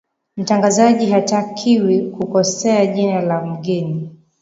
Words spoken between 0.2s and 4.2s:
mtangazaji hatakiwi kukosea jina la mgeni